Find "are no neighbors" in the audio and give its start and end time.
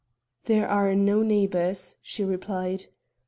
0.67-1.95